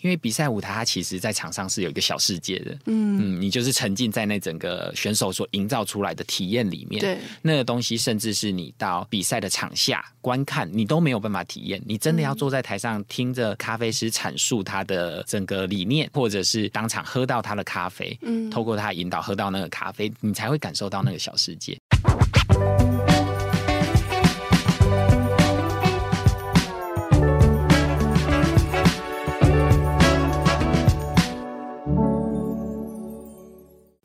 [0.00, 11.82] 因为比赛舞台它其实，在场上是有一个小世界的，嗯嗯，你就是沉浸在那整个选手所营造出来的体验里面，对，那个东西甚至是你到比赛的场下观看，你都没有办法体验。
[11.84, 21.78] 你真的要坐在台上听着咖啡师阐述他的整个理念，或者是当场喝到他的咖啡，嗯，透过他引导喝到那个咖啡，你才会感受到那个小世界。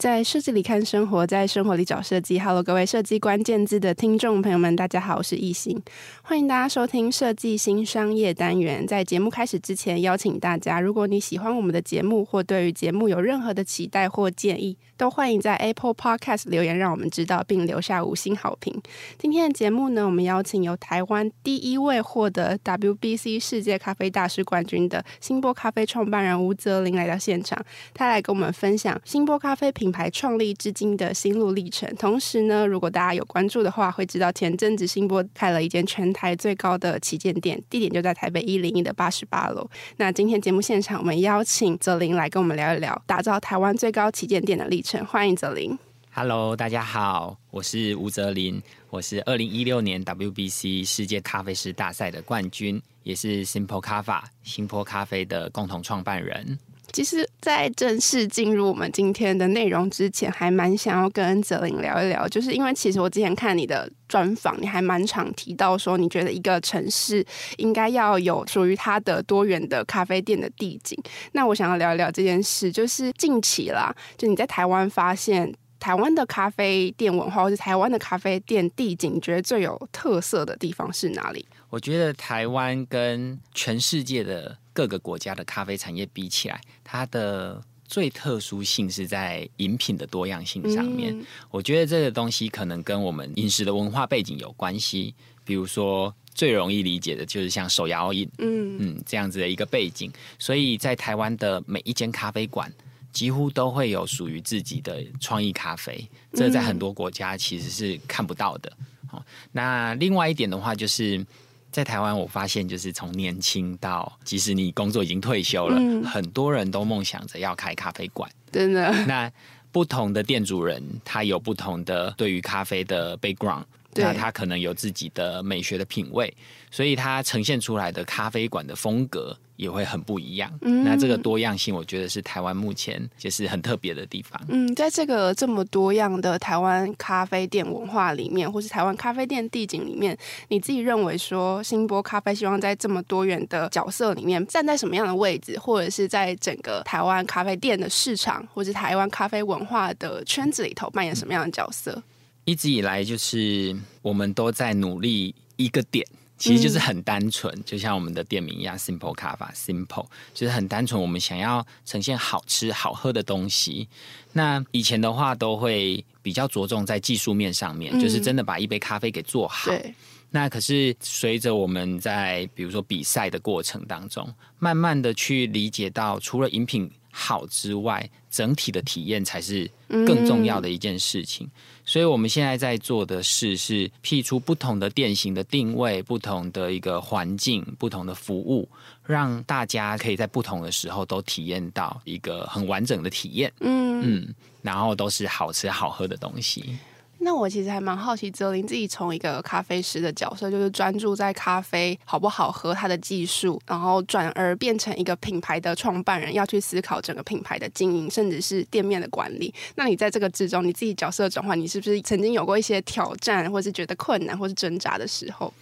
[0.04, 2.38] 在设计里看生活，在生活里找设计。
[2.38, 5.82] Hello，各位设计关键字的听众朋友们，大家好，我是艺兴，
[6.24, 8.86] 欢迎大家收听设计新商业单元。
[8.86, 18.82] 在节目开始之前，邀请大家，如果你喜欢我们的节目，或对于节目有任何的期待或建议，都欢迎在 Apple Podcast 留言，让我们知道，并留下五星好评。
[19.18, 27.60] 今天的节目呢，我们邀请由台湾第一位获得 WBC 世界咖啡大师冠军的新波咖啡创办人吴泽林来到现场，
[27.94, 31.90] 他来跟我们分享新波咖啡品牌创立至今的心路历程。
[31.96, 39.68] 同时呢，如果大家有关注的话，会知道前阵子新波开了一间全台最高的旗舰店，地点就在台北一零一的八十八楼。
[39.98, 45.04] 那今天节目现场，我们邀请泽林来跟我们聊一聊打造台湾最高旗舰店的历程。
[45.06, 45.76] 欢迎泽林。
[46.12, 56.60] Hello，大家好，我是吴泽林，我是二零一六年 WBC 世界咖啡师大赛的冠军，也是 Simple Kaffa 新波咖啡的共同创办人。
[56.92, 67.26] 其实，在正式进入我们今天的内容之前，还蛮想要跟泽林聊一聊，就是因为其实我之前看你的专访，你还蛮常提到说，你觉得一个城市
[67.58, 70.96] 应该要有属于它的多元的咖啡店的地景。
[71.32, 81.44] 那我想要聊一聊这件事，就是近期啦，就你在台湾发现台湾的咖啡店文化，或是台湾的咖啡店地景，你觉得最有特色的地方是哪里？
[81.74, 91.18] 我觉得台湾跟全世界的各个国家的咖啡产业比起来，它的最特殊性是在饮品的多样性上面。
[91.20, 91.26] 嗯。
[91.50, 95.16] 我觉得这个东西可能跟我们饮食的文化背景有关系。
[95.44, 100.14] 比如说，最容易理解的就是像手摇饮，嗯嗯，这样子的一个背景。
[100.38, 102.72] 所以在台湾的每一间咖啡馆，
[103.12, 106.08] 几乎都会有属于自己的创意咖啡。
[106.34, 108.72] 这在很多国家其实是看不到的。
[109.08, 111.26] 好，那另外一点的话就是。
[111.74, 118.30] 在台湾，我发现就是从年轻到，即使你工作已经退休了，嗯、很多人都梦想着要开咖啡馆。
[118.52, 119.30] 真的，那
[119.72, 123.64] 不同的店主人，他有不同的对于咖啡的 background，
[123.96, 126.34] 那他可能有自己的美学的品味，
[126.72, 129.38] 所以他呈现出来的咖啡馆的风格。
[129.56, 130.52] 也会很不一样。
[130.62, 134.42] 嗯，那这个多样性，我觉得是台湾目前就是很特别的地方。
[134.50, 140.18] 嗯，在这个这么多样的台湾咖啡店文化里面，或是台湾咖啡店地景里面，
[140.48, 151.92] 你自己认为说新波咖啡希望在这么多元的角色里面站在什么样的位置，或者是在整个台湾咖啡店的市场，或是台湾咖啡文化的圈子里头扮演什么样的角色？
[151.96, 152.04] 嗯，
[152.46, 156.06] 一直以来，就是我们都在努力一个点。
[156.36, 161.00] 其实就是很单纯，就像我们的店名一样，Simple Kaffa，Simple 就是很单纯。
[161.02, 163.88] 我们想要呈现好吃好喝的东西。
[164.34, 169.72] 那以前的话，都会比较着重在技术面上面，就是真的把一杯咖啡给做好。
[169.72, 169.94] 对。
[170.32, 174.28] 那可是随着我们在比如说比赛的过程当中，
[174.60, 181.48] 慢慢的去理解到，除了饮品好之外，整体的体验才是更重要的一件事情。
[181.86, 188.68] 所以，我们现在在做的事是辟出不同的店型的定位，不同的一个环境，不同的服务，
[189.06, 193.54] 让大家可以在不同的时候都体验到一个很完整的体验。
[193.60, 196.78] 嗯嗯，然后都是好吃好喝的东西。
[197.24, 209.54] 那我其实还蛮好奇，泽林自己从一个咖啡师的角色，就是专注在咖啡好不好喝，它的技术，然后转而变成一个品牌的创办人，要去思考整个品牌的经营，甚至是店面的管理。
[209.76, 215.54] 那你在这个之中，你自己角色转换，你是不是曾经有过一些挑战，或是觉得困难，或是挣扎的时候？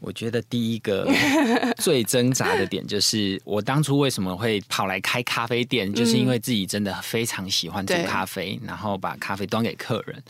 [0.00, 1.10] 我觉得第一个
[1.78, 10.22] 最挣扎的点就是，我当初为什么会跑来开咖啡店，就是因为自己真的非常喜欢煮咖啡，然后把咖啡端给客人。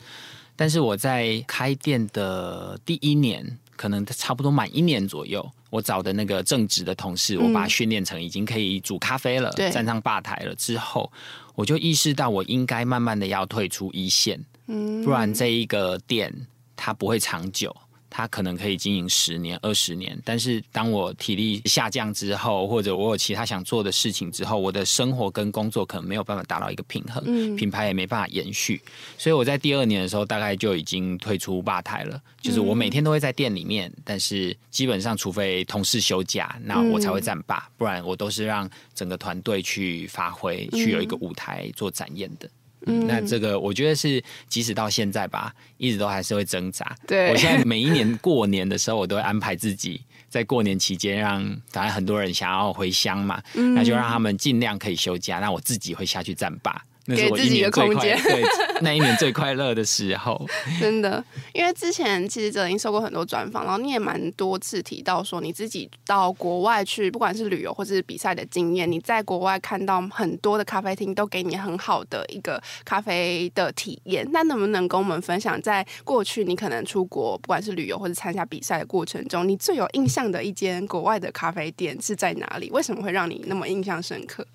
[0.56, 11.10] 但是我在开店的第一年，可能差不多满一年左右，我找的那个正职的同事，我把他训练成已经可以煮咖啡了，嗯、站上吧台了之后，
[11.54, 16.32] 我就意识到我应该慢慢的要退出一线，嗯，不然这一个店
[16.76, 17.74] 它不会长久。
[18.16, 28.80] 它可能可以经营十年、二十年，但是当我体力下降之后，或者我有其他想做的事情之后，我的生活跟工作可能没有办法达到一个平衡，嗯，品牌也没办法延续，
[29.18, 32.22] 所以我在第二年的时候，大概就已经退出吧台了。
[32.40, 42.48] 就是我每天都会在店里面，但是基本上除非同事休假，那我才会站吧，不然我都是让整个团队去发挥，去有一个舞台做展演的。
[42.86, 46.96] 嗯，那这个我觉得是，即使到现在吧，一直都还是会挣扎。
[47.06, 56.84] 对，我现在每一年过年的时候，我都会安排自己在过年期间，让反正很多人想要回乡嘛，嗯，那就让他们尽量可以休假，那我自己会下去站吧。
[57.06, 58.42] 那是我一年最快，对，
[58.80, 60.46] 那一年最快乐的时候，
[60.80, 61.22] 真的。
[61.52, 74.26] 因为之前其实哲林受过很多专访，然后你也蛮多次提到说你自己到国外去，不管是旅游或者是比赛的经验，你在国外看到很多的咖啡厅都给你很好的一个咖啡的体验。
[74.32, 82.70] 那能不能跟我们分享，在过去你可能出国，不管是旅游或者参加比赛的过程中，你最有印象的一间国外的咖啡店是在哪里？
[82.70, 84.46] 为什么会让你那么印象深刻？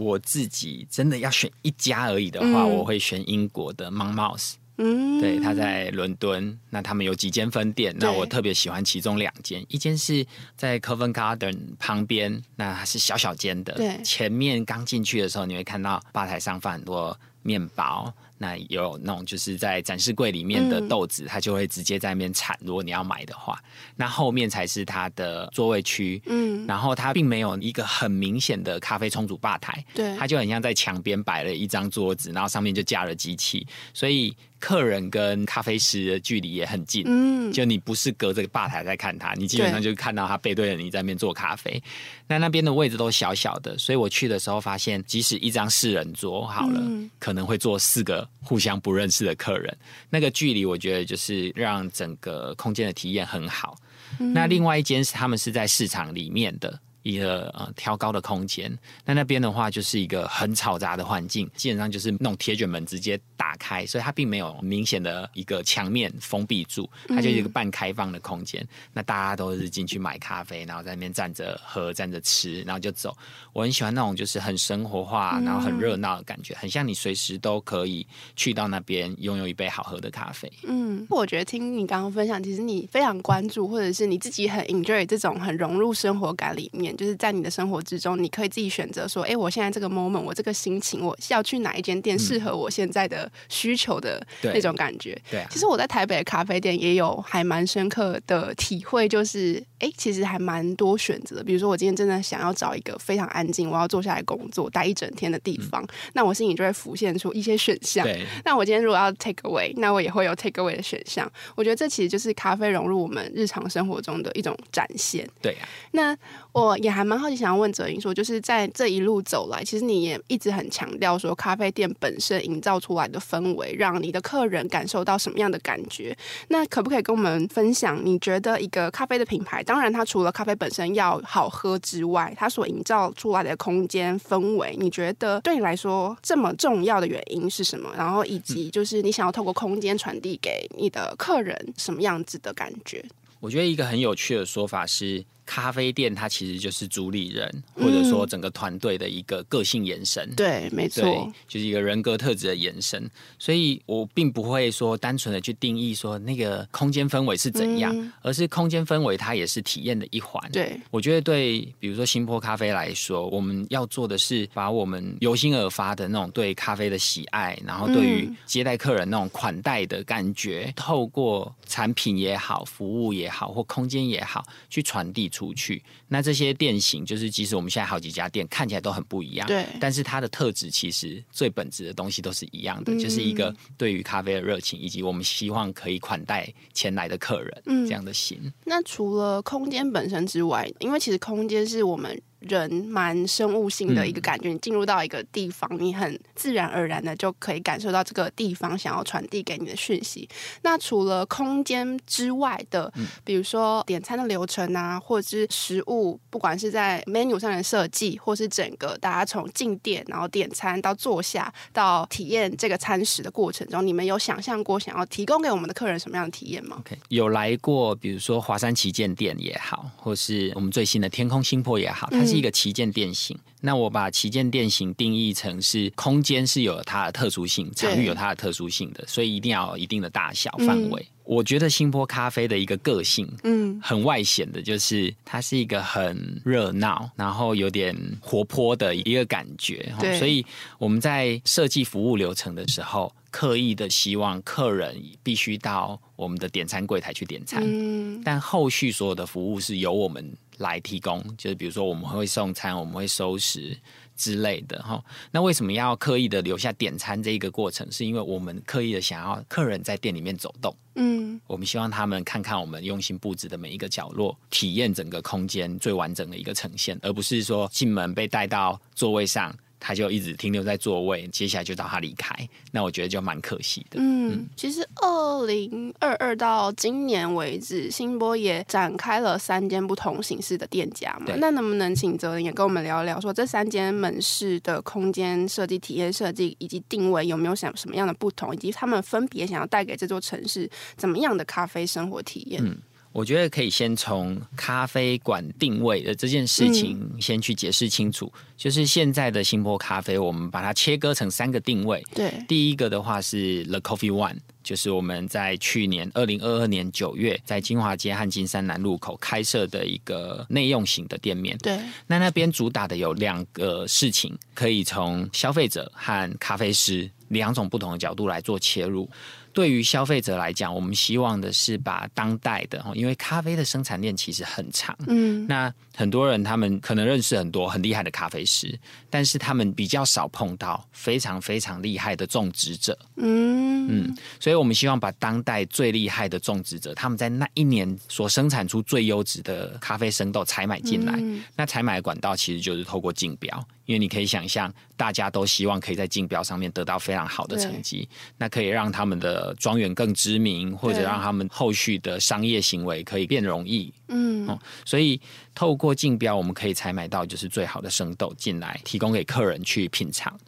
[0.00, 4.54] 我自己真的要选一家而已的话，嗯、我会选英国的 Monmouth。
[4.78, 10.26] 嗯，对，他在伦敦，那他们有几间分店，那我特别喜欢其中两间，一间是
[10.56, 18.10] 在 Covent Garden 旁边，那它是小小间的，对，前面刚进去的时候，你会看到吧台上放很多面包。
[18.42, 22.58] 那有那种就是在展示柜里面的豆子，它就会直接在那边产。
[22.62, 23.62] 如果你要买的话，
[23.94, 26.22] 那后面才是它的座位区。
[26.24, 34.34] 嗯，然后它并没有一个很明显的咖啡冲煮吧台，对，它就很像在墙边摆了一张桌子，然后上面就架了机器，所以。
[34.60, 41.82] 客人跟咖啡师的距离也很近，嗯，就你不是隔着吧台在看他，你基本上就看到他背对着你在那边做咖啡。
[42.28, 49.76] 那那边的位置都小小的，所以我去的时候发现，即使一张四人桌好了，嗯，可能会坐四个互相不认识的客人。
[50.10, 53.76] 那个距离，我觉得就是让整个空间的体验很好。
[54.18, 56.78] 嗯，那另外一间是他们是在市场里面的。
[57.02, 58.70] 一个呃挑高的空间，
[59.04, 68.62] 那那边的话就是一个很嘈杂的环境，基本上就是那种铁卷门直接打开，所以它并没有明显的一个墙面封闭住，它就是一个半开放的空间。
[68.62, 73.16] 嗯、那大家都是进去买咖啡，然后在那边站着喝、站着吃，然后就走。
[73.52, 78.06] 我很喜欢那种就是很生活化，然后很热闹的感觉，很像你随时都可以
[78.36, 80.52] 去到那边拥有一杯好喝的咖啡。
[80.64, 86.89] 嗯，我觉得听你刚刚分享，其实你非常关注，或者是你自己很 enjoy 这种很融入生活感里面。
[86.96, 101.44] 就是在你的生活之中，你可以自己选择说：“哎，我现在这个 moment，我这个心情，我要去哪一间店适合我现在的需求的那种感觉。”对，其实我在台北的咖啡店也有还蛮深刻的体会，就是哎，其实还蛮多选择的。
[101.44, 108.04] 比如说，我今天真的想要找一个非常安静，我要坐下来工作待一整天的地方，嗯、那我心里就会浮现出一些选项。
[108.04, 111.30] 对， 那我今天如果要 take away，那我也会有 take away 的选项。
[111.54, 115.28] 我觉得这其实就是咖啡融入我们日常生活中的一种展现。
[115.40, 116.16] 对呀、啊，那
[116.52, 116.76] 我。
[116.80, 126.16] 也还蛮好奇，想要问泽英说，就是在这一路走来，其实你也一直很强调说，咖啡店本身营造出来的氛围，让你的客人感受到什么样的感觉？
[126.48, 128.00] 那可不可以跟我们分享？
[128.02, 137.90] 你觉得一个咖啡的品牌，当然它除了咖啡本身要好喝之外，它所营造出来的空间氛围，你觉得对你来说这么重要的原因是什么？
[137.94, 143.04] 然后以及就是你想要透过空间传递给你的客人什么样子的感觉？
[143.40, 145.22] 我觉得一个很有趣的说法是。
[145.50, 150.24] 咖啡店它其实就是主理人，或者说整个团队的一个个性延伸。
[150.30, 151.02] 嗯、对，没错，
[151.48, 153.10] 就是一个人格特质的延伸。
[153.36, 160.40] 所以我并不会说单纯的去定义说那个空间氛围是怎样，嗯、而是空间氛围它也是体验的一环。
[160.52, 175.39] 对，我觉得对，比如说新坡咖啡来说，我们要做的是把我们由心而发的那种对咖啡的喜爱，然后对于接待客人那种款待的感觉，嗯、透过产品也好、服务也好或空间也好，去传递出。
[175.40, 188.52] 出去，那这些店型就是，即使我们现在好几家店看起来都很不一样，对，但是它的特质其实最本质的东西都是一样的，嗯、就是一个对于咖啡的热情，以及我们希望可以款待前来的客人、嗯、这样的心。
[188.66, 192.20] 那除了空间本身之外，因为其实空间是我们。
[192.40, 200.28] 人蛮生物性的一个感觉，你进入到一个地方，你很自然而然的就可以感受到这个地方想要传递给你的讯息。
[200.62, 202.92] 那除了空间之外的，
[203.24, 216.96] 比如说点餐的流程啊，或者是食物，不管是在 menu 上的设计，或是整个大家从进店然后点餐到坐下到体验这个餐食的过程中，你们有想象过想要提供给我们的客人什么样的体验吗？Okay.
[217.08, 223.36] 有来过，比如说华山旗舰店也好，或是我们最新的天空星坡也好，它是一个旗舰店型。
[223.36, 231.02] 嗯、那我把旗舰店型定义成是空间是有它的特殊性，场域有它的特殊性的，所以一定要有一定的大小范围。
[231.02, 239.94] 嗯我觉得新波咖啡的一个个性，嗯，很外显的，就是它是一个很热闹，然后有点活泼的一个感觉。
[240.00, 240.44] 对，所以
[240.76, 253.76] 我们在设计服务流程的时候，刻意的希望客人必须到我们的点餐柜台去点餐，嗯，但后续所有的服务是由我们来提供，就是比如说我们会送餐，我们会收拾。
[254.16, 257.90] 之类的哈，那为什么要刻意的留下点餐这一个过程？
[257.90, 269.56] 是因为我们刻意的想要客人在店里面走动，嗯，我们希望他们看看我们用心布置的每一个角落，体验整个空间最完整的一个呈现，而不是说进门被带到座位上。
[269.80, 272.32] 他就一直停留在座位，接下来就到他离开，
[272.70, 273.98] 那我觉得就蛮可惜的。
[273.98, 281.34] 嗯，嗯，其实二零二二到今年为止，新波也展开了三间不同形式的店家嘛。
[281.38, 292.62] 那能不能请泽林也跟我们聊聊，说这三间门市的空间设计、体验设计以及定位有没有想什么样的不同，以及他们分别想要带给这座城市怎么样的咖啡生活体验？
[292.62, 292.76] 嗯
[293.12, 298.32] 我觉得可以先从咖啡馆定位的这件事情先去解释清楚。
[298.34, 302.04] 嗯、就是现在的新波咖啡，我们把它切割成三个定位。
[302.14, 311.58] 对，第一个的话是 The Coffee One，就是我们在去年二零二二年九月在金华街和金山南路口开设的一个内用型的店面。
[311.58, 319.08] 对，那那边主打的有两个事情，可以从消费者和咖啡师两种不同的角度来做切入。
[319.52, 328.78] 对于消费者来讲，我们希望的是把当代的，因为咖啡的生产链其实很长，嗯，那很多人他们可能认识很多很厉害的咖啡师，
[329.08, 333.70] 但是他们比较少碰到非常非常厉害的种植者，嗯。
[333.92, 343.66] 嗯，所以我们希望把当代最厉害的种植者，他们在那一年所生产出最优质的咖啡生豆采买进来，嗯，那采买管道其实就是透过竞标。
[343.90, 353.92] 因为你可以想象，大家都希望可以在竞标上面得到非常好的成绩，那可以让他们的庄园更知名，或者让他们后续的商业行为可以变容易。
[354.06, 355.20] 嗯，哦，所以
[355.56, 360.38] 透过竞标，我们可以采买到就是最好的生豆进来，提供给客人去品尝。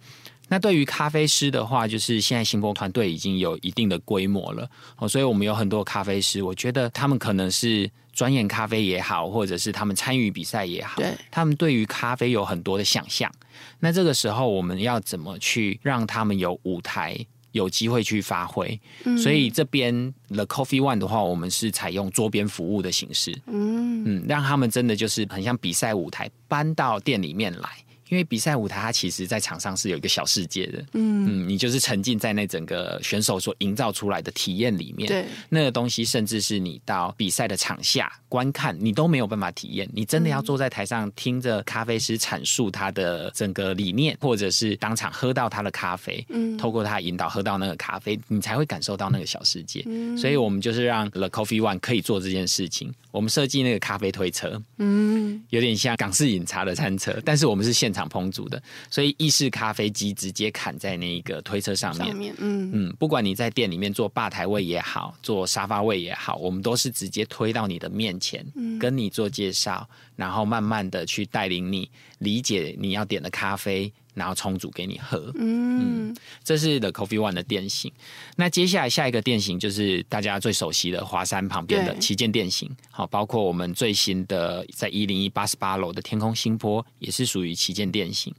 [0.52, 4.68] 那对于咖啡师的话，就是现在新风团队已经有一定的规模了，
[4.98, 7.90] 哦，所以我们有很多咖啡师，我觉得他们可能是。
[8.14, 13.32] 专研咖啡也好，或者是他们参与比赛也好，对，他们对于咖啡有很多的想象。
[13.80, 17.16] 那这个时候，我们要怎么去让他们有舞台，
[17.52, 18.78] 有机会去发挥？
[19.04, 27.70] 嗯，所以这边 The Coffee One 的话，我们是采用桌边服务的形式，嗯嗯，让他们真的就是很像比赛舞台搬到店里面来。
[28.12, 39.88] 因为比赛舞台，它其实在场上是有一个小世界的，嗯嗯，你就是沉浸在那整个选手所营造出来的体验里面，对，那个东西，甚至是你到比赛的场下观看，你都没有办法体验。
[39.94, 49.82] 你真的要坐在台上听着咖啡师阐述他的整个理念，或者是当场喝到他的咖啡，嗯，透过他引导喝到那个咖啡，你才会感受到那个小世界。
[49.86, 52.92] 嗯，所以我们就是让 The Coffee One 可以做这件事情。
[53.10, 58.01] 我们设计那个咖啡推车，嗯，有点像港式饮茶的餐车，但是我们是现场。
[58.08, 62.06] 烹煮的，所以意式咖啡机直接砍在那个推车上面。
[62.06, 73.92] 上面，嗯嗯，不管你在店里面做吧台位也好，做沙发位也好，我们都是直接推到你的面前，嗯，跟你做介绍，然后慢慢的去带领你理解你要点的咖啡。
[74.14, 77.90] 然后冲煮给你喝，嗯，嗯，这是 The Coffee One 的店型。
[78.36, 88.34] 那接下来下一个店型就是大家最熟悉的华山旁边的旗舰店型，好，包括我们最新的在一零一八十八楼的天空新坡，也是属于旗舰店型。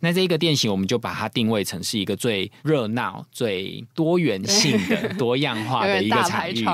[0.00, 6.64] 那这一个店型，我们就把它定位成是一个最热闹、最多元性的、多样化的一个场域。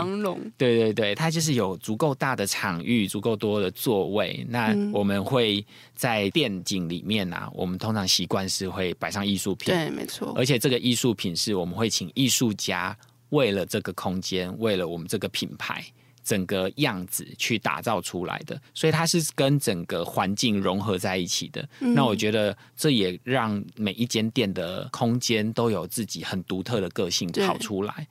[0.56, 4.46] 对对对，它就是有足够大的场域，足够多的座位。
[4.48, 5.64] 那我们会
[5.94, 9.72] 在店景里面啊，我们通常习惯是会摆上艺术品。
[9.72, 10.34] 对，没错。
[10.36, 12.94] 而且这个艺术品是我们会请艺术家
[13.30, 15.82] 为了这个空间，为了我们这个品牌。
[16.24, 21.66] 整个样子去打造出来的，所以它是跟整个环境融合在一起的。
[21.80, 21.94] 嗯。
[21.94, 28.06] 那我觉得这也让每一间店的空间都有自己很独特的个性跑出来。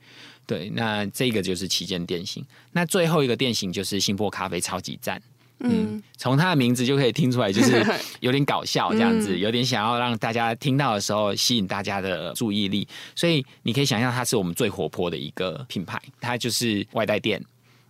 [0.48, 2.43] 对，那这个就是旗舰店型。
[2.72, 5.22] 那最后一个店型就是新波咖啡超级赞。
[5.60, 7.84] 嗯，从它的名字就可以听出来，就是
[8.22, 12.88] 有点搞笑这样子，嗯，有点想要让大家听到的时候吸引大家的注意力。
[13.16, 17.44] 所以你可以想象，它是我们最活泼的一个品牌，它就是外带店。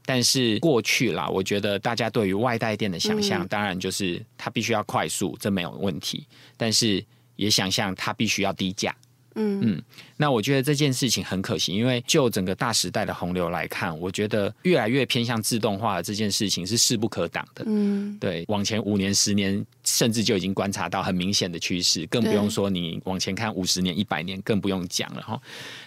[0.05, 6.25] 但是过去啦，我觉得大家对于外带店的想象，当然就是它必须要快速，这没有问题。
[6.55, 7.03] 但是
[7.35, 8.95] 也想象它必须要低价。
[9.37, 9.81] 嗯嗯，
[10.17, 17.63] 那我觉得这件事情很可惜，因为就整个大时代的洪流来看，我觉得越来越偏向自动化的这件事情是势不可挡的。
[17.67, 25.39] 嗯，对，往前五年、十年甚至就已经观察到很明显的趋势，更不用说你往前看五十年、一百年，更不用讲了哈。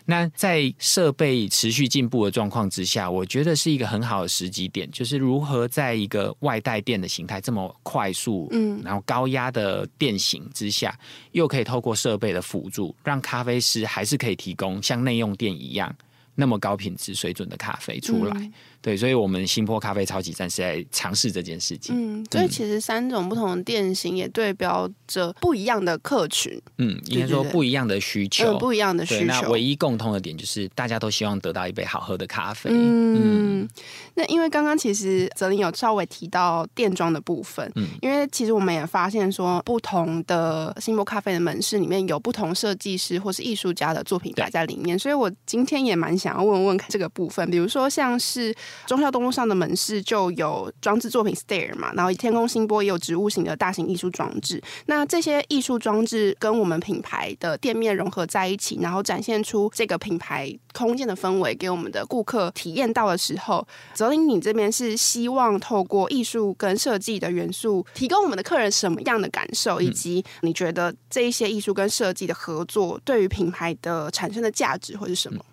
[0.07, 10.99] 那在设备持续进步的状况之下，我觉得是一个很好的时机点，就是如何在一个外带电的形态这么快速，嗯，然后高压的电型之下，
[11.33, 15.95] 又可以透过设备的辅助，让咖啡师还是可以提供像内用店一样
[16.35, 18.33] 那么高品质水准的咖啡出来。
[18.35, 18.53] 嗯
[18.83, 21.95] 对，所以，我们新坡咖啡超级站是在尝试这件事情。
[21.95, 26.59] 嗯，所以其实三种不同的店型也对标着不一样的客群。
[26.79, 29.27] 嗯，应该说不一样的需求，嗯、不一样的需求。
[29.27, 32.71] 那唯一共通的点就是，大家都希望得到一杯好喝的咖啡。
[32.73, 33.69] 嗯，嗯，
[34.15, 37.71] 那因为刚刚其实泽林有稍微提到店装的部分。
[37.75, 48.55] 嗯，因为其实我们也发现说，不同的新波咖啡的门市里面有不同设计师或是艺术家的作品摆在里面，所以我今天也蛮想要问问看这个部分，比如说像是。
[48.87, 54.63] 忠孝东路上的门市就有装置作品 Stair 嘛，然后天空星波也有植物型的大型艺术装置。
[54.87, 75.45] 那这些艺术装置跟我们品牌的店面融合在一起，然后展现出这个品牌空间的氛围，给我们的顾客体验到的时候，泽林，你这边是希望透过艺术跟设计的元素，提供我们的客人什么样的感受，以及你觉得这一些艺术跟设计的合作对于品牌的产生的价值会是什么？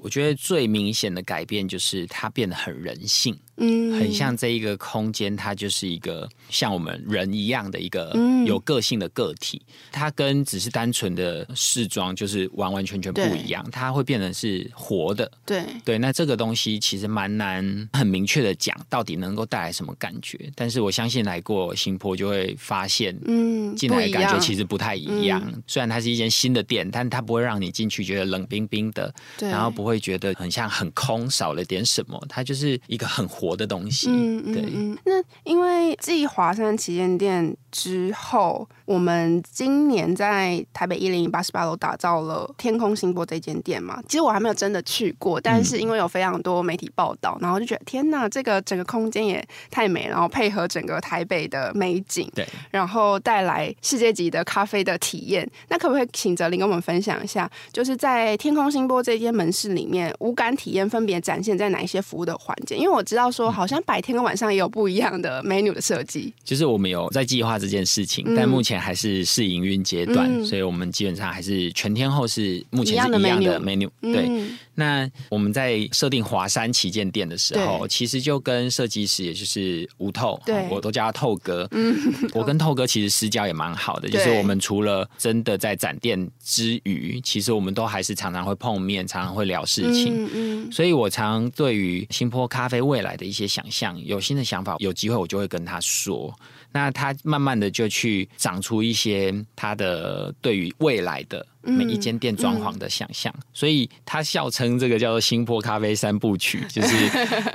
[0.00, 3.38] 我觉得最明显的改变就是它变得很人性。
[3.60, 9.60] 嗯，很像这一个空间，它就是一个像我们人一样的一个有个性的个体。
[9.66, 15.28] 嗯、它跟只是单纯的试装就是完完全全不一样，它会变成是活的。
[15.44, 20.38] 对对，那这个东西其实蛮难很明确的讲到底能够带来什么感觉。
[20.54, 25.42] 但是我相信来过新坡就会发现，嗯，进来的感觉其实不太一样。
[25.46, 32.24] 嗯、虽然它是一间新的店，但它不会让你进去觉得冷冰冰的，对然后不会觉得很像很空，少了点什么。
[32.28, 33.47] 它就是一个很活。
[33.48, 35.00] 活的东西，嗯嗯，对。
[35.04, 44.02] 那因为继华山旗舰店之后，我们今年在台北一零一八十八楼打造了天空星波这间店嘛。
[44.08, 55.48] 其实我还没有真的去过，但是因为有非常多媒体报道，然后就觉得天呐，这个整个空间也太美，然后配合整个台北的美景，对，然后带来世界级的咖啡的体验。
[55.68, 62.74] 那可不可以请泽林跟我们分享一下，就是在天空星波这间门市里面，五感体验分别展现在哪一些服务的环节？
[62.74, 63.28] 因为我知道。
[63.30, 73.90] 说好像白天跟晚上也有不一样的 menu 的设计，就是我们有在计划这件事情，嗯、但目前还是试营运阶段，嗯、所以我们基本上还是全天候是目前是一样的 menu。
[74.00, 81.66] 对，嗯、那我们在设定华山旗舰店的时候，其实就跟设计师，也就是吴透，对我都叫他透哥。
[81.72, 81.96] 嗯，
[82.34, 90.24] 我跟透哥其实私交也蛮好的，就是我们除了真的在展店之余，其实我们都还是常常会碰面，常常会聊事情。
[90.24, 96.34] 嗯，嗯所以我常对于新坡咖啡未来的一些想象，有新的想法，有机会我就会跟他说。
[96.78, 107.10] 那他慢慢的就去长出一些他的对于未来的每一间店装潢的想象，嗯嗯、所以他笑称这个叫做新坡咖啡三部曲， 就是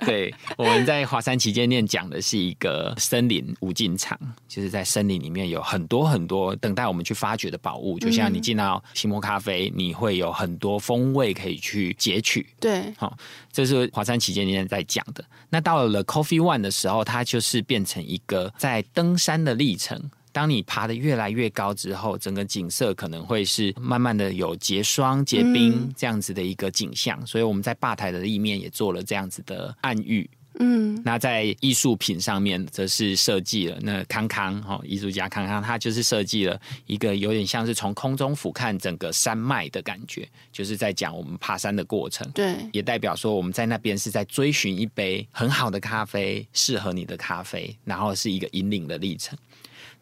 [0.06, 12.48] 对我们在华山旗舰店讲的是一个森林无尽场，就是在森林里面有很多很多等待我们去发掘的宝物，就像你进到新坡咖啡，你会有很多风味可以去截取。
[12.60, 13.18] 对，好，
[13.52, 15.24] 这是华山旗舰店在讲的。
[15.50, 20.12] 那到了 Coffee One 的时候，它就是变成一个在登山的历程。
[20.34, 27.18] 当你爬得越来越高之后，整个景色可能会是慢慢的有结霜、结冰这样子的一个景象。
[27.22, 30.30] 嗯、所以我们在吧台的立面也做了这样子的暗喻。
[30.60, 42.30] 嗯，那在艺术品上面则是设计了那康康哈艺术家康康，他就是设计了一个有点像是从空中俯瞰整个山脉的感觉，就是在讲我们爬山的过程。
[42.34, 49.36] 对，也代表说我们在那边是在追寻一杯很好的咖啡，适合你的咖啡，然后是一个引领的历程。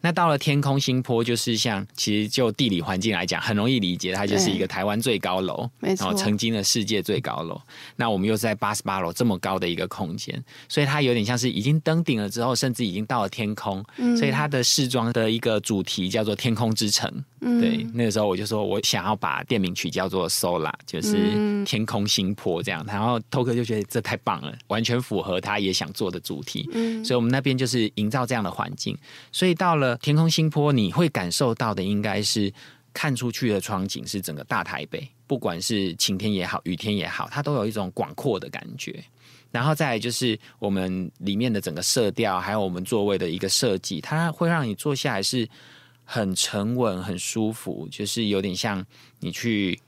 [0.02, 7.60] 那到了天空新坡，就是像其实就地理环境来讲，很容易理解，它就是一个台湾最高楼，然后曾经的世界最高楼。
[7.96, 13.82] 那我们又是在八十八楼这么高的一个空间，所以它有点像是已经登顶了之后，甚至已经到了天空。
[13.98, 17.08] 嗯、所以它的试装的一个主题叫做“天空之城”。
[17.44, 22.84] 嗯、对，那个时候我就说我想要把店名取叫做 Sola，就是天空新坡这样。
[22.86, 26.68] 然后偷哥就觉得这太棒了，完全符合他也想做的主题。
[26.72, 28.98] 嗯、所以我们那边就是营造这样的环境。
[29.30, 29.91] 所以到了。
[29.98, 32.52] 天空新坡，你会感受到的应该是
[32.92, 39.02] 看出去的窗景是整个大台北，不管是晴天也好，雨天也好，它都有一种广阔的感觉。
[39.50, 45.46] 然后再来就是我们里面的整个色调，还有我们座位的一个设计，它会让你坐下来是
[46.04, 48.84] 很沉稳、很舒服，就是有点像
[49.20, 49.78] 你去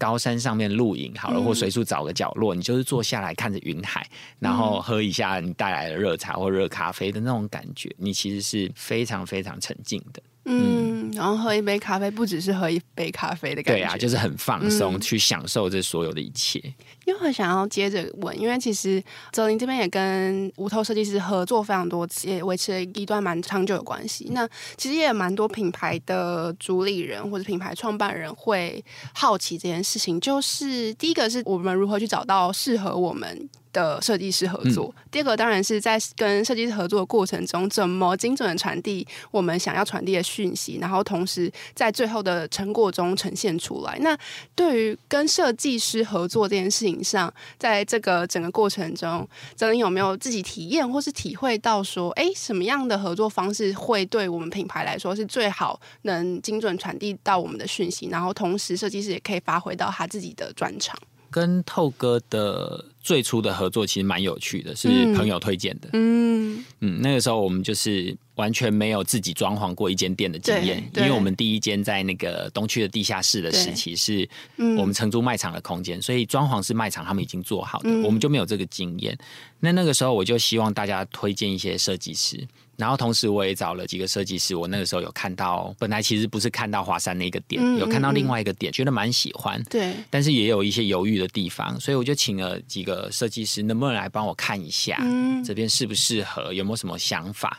[0.00, 4.08] 高山上面露营好了，嗯、或随处找个角落，你就是坐下来看着云海，
[4.38, 10.22] 然后喝一下你带来的热茶或热咖啡的那种感觉，你其实是非常非常沉静的。
[10.46, 16.58] 嗯，然后喝一杯咖啡，不只是喝一杯咖啡的感觉，对啊，就是很放松，嗯、去享受这所有的一切。
[17.04, 24.28] 因为很想要接着问，因为其实泽林这边也跟无头设计师合作非常多次，也维持了一段蛮长久的关系。
[24.30, 34.92] 那其实也有蛮多品牌的主理人或者品牌创办人会好奇这件事情，就是第一个是我们如何去找到适合我们的设计师合作。
[34.96, 43.98] 嗯、第二个当然是在跟设计师合作的过程中，怎么精准的传递我们想要传递的讯息，然后同时在最后的成果中呈现出来。
[44.00, 44.16] 那
[44.54, 60.98] 对于跟设计师合作这件事情上，在这个整个过程中，泽林有没有自己体验或是体会到说，哎，什么样的合作方式会对我们品牌来说是最好能精准传递到我们的讯息，然后同时设计师也可以发挥到他自己的专长。
[61.30, 65.88] 跟透哥的最初的合作其实蛮有趣的，是朋友推荐的。
[65.92, 79.16] 嗯嗯，那个时候我们就是完全没有自己装潢过一间店的经验，因为我们第一间在那个东区的地下室的时期是我们承租卖场的空间，所以装潢是卖场他们已经做好的，我们就没有这个经验。
[79.60, 82.46] 那那个时候我就希望大家推荐一些设计师。
[82.80, 97.58] 然后同时我也找了几个设计师，我那个时候有看到，本来其实不是看到华山那个点，嗯嗯嗯有看到另外一个点，觉得蛮喜欢，对，但是也有一些犹豫的地方，所以我就请了几个设计师，能不能来帮我看一下，嗯、这边适不适合，有没有什么想法？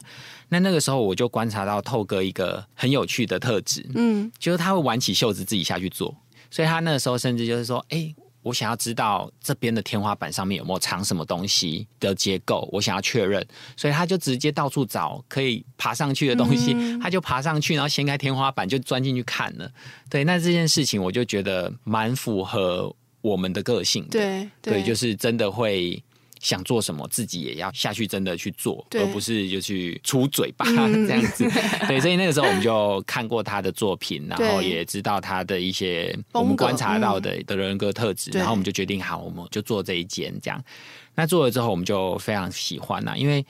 [0.50, 6.16] 那那个时候我就观察到透哥一个很有趣的特质，嗯，就是他会挽起袖子自己下去做，
[6.50, 8.14] 所以他那个时候甚至就是说，哎。
[8.44, 19.72] 我想要知道这边的天花板上面有没有藏什么东西的结构，我想要确认，所以他就直接到处找可以爬上去的东西，嗯、他就爬上去，然后掀开天花板就钻进去看了。
[20.10, 26.02] 对，那这件事情我就觉得蛮符合我们的个性的，对，对，对，就是真的会。
[26.42, 31.50] 想做什么，自己也要下去，真的去做，而不是就去出嘴巴、嗯、 这样子。
[31.88, 40.62] 对，所以那个时候我们就看过他的作品，然后也知道他的一些我们观察到的的人格特质，嗯、然后我们就决定好，我们就做这一间这样。
[41.16, 43.46] 那做了之后，我们就非常喜欢呐，因为。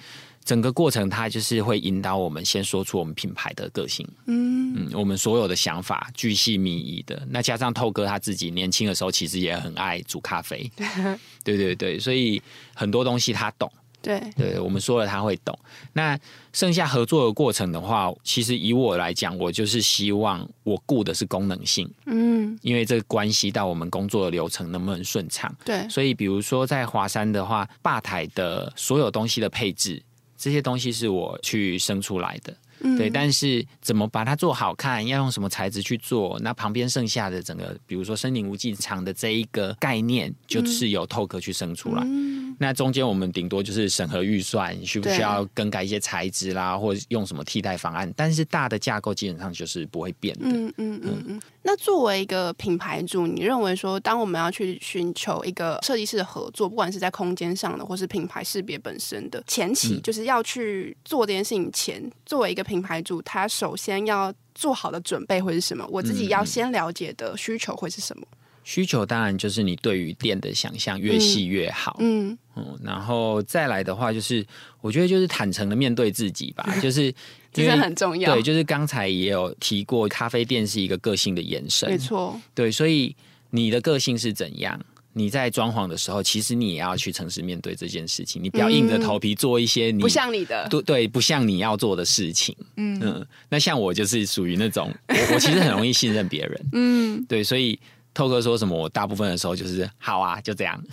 [0.52, 7.26] 整个过程，它就是会引导我们先说出我们品牌的个性，嗯嗯，我们所有的想法巨细靡遗的。
[7.30, 10.70] 那加上透哥他自己年轻的时候，其实也很爱煮咖啡，
[11.42, 12.42] 对对对，所以
[12.74, 15.58] 很多东西他懂，对对，我们说了他会懂。
[15.94, 16.20] 那
[16.52, 25.88] 剩下合作的过程的话，其实以我来讲，我就是希望我顾的是功能性，嗯，因为这关系到我们工作的流程能不能顺畅，对。
[25.88, 30.04] 所以比如说在华山的话，吧台的所有东西的配置。
[30.42, 42.02] 这些东西是我去生出来的，嗯、对，但是怎么把它做好看，要用什么材质去做，那旁边剩下的整个，比如说森林无尽场的这一个概念，就是由透壳去生出来。
[42.08, 48.14] 嗯那中间我们顶多就是审核预算，需不需要更改一些材质啦，或者用什么替代方案？
[48.16, 50.42] 但是大的架构基本上就是不会变的。
[50.44, 51.24] 嗯嗯嗯嗯。
[51.30, 65.84] 嗯，那作为一个品牌主，你认为说，当我们要去寻求一个设计师的合作，不管是在空间上的，或是品牌识别本身的前期，嗯、就是要去做这件事情前，作为一个品牌主，他首先要做好的准备会是什么？
[65.90, 68.24] 我自己要先了解的需求会是什么？
[68.64, 74.46] 需求当然就是你对于店的想象越细越好，嗯嗯，然后再来的话就是，
[74.82, 77.14] 我觉得就是坦诚的面对自己吧，就是
[77.52, 78.34] 这是很重要。
[78.34, 82.40] 对，就是刚才也有提过，咖啡店是一个个性的延伸，没错。
[82.54, 83.16] 对，所以
[83.50, 84.80] 你的个性是怎样？
[85.14, 92.56] 你在装潢的时候，其实你也要去诚实面对这件事情，你不要硬着头皮做一些你不像你的，对对，不像你要做的事情。
[92.78, 97.80] 嗯嗯，那像我就是属于那种，我我其实很容易信任别人，嗯，对，所以。
[98.14, 98.78] 透哥说什么？
[98.78, 100.82] 我大部分的时候就是好啊，就这样。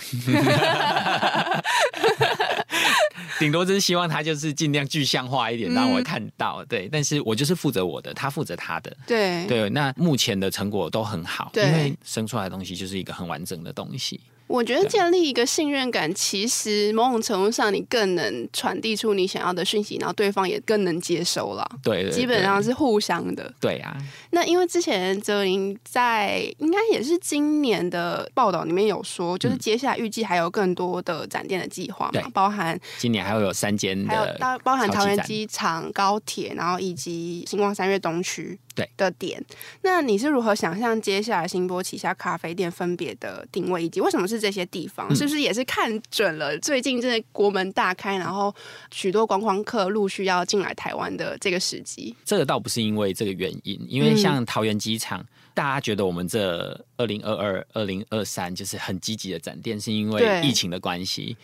[3.38, 6.56] 顶多就是希望他就是尽量具象化一点，让我看到。
[6.62, 8.96] 嗯、对，但是我就是负责我的，他负责他的。
[9.06, 14.20] 对对，那目前的成果都很好，因为生出来的东西就是一个很完整的东西。
[14.48, 21.70] 我觉得建立一个信任感，其实某种程度上，你更能传递出你想要的讯息，然后对方也更能接收了。
[21.82, 23.52] 对，对，对，基本上是互相的。
[23.60, 23.96] 对啊。
[24.30, 38.58] 那因为之前泽林在应该也是今年的报道里面有说，就是接下来预计还有更多的展店的计划嘛，对包含今年还会有三间，还有包包含桃园机场、高铁，然后以及新光三月东区。
[38.74, 39.44] 对的点，
[39.82, 48.54] 那你是如何想象接下来新波旗下咖啡店分别的定位，以及为什么是是这些地方，是不是也是看准了最近这国门大开，然后
[48.92, 52.14] 许多观光客陆续要进来台湾的这个时机？
[52.24, 61.36] 这个倒不是因为这个原因，因为像桃园机场，大家觉得我们这二零二二、二零二三就是很积极的展店，是因为疫情的关系。